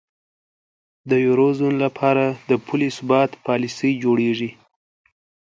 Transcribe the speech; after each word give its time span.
د 1.09 1.11
یورو 1.25 1.47
زون 1.59 1.73
لپاره 1.85 2.25
د 2.49 2.51
پولي 2.65 2.89
ثبات 2.97 3.31
پالیسۍ 3.45 3.91
جوړیږي. 4.03 4.51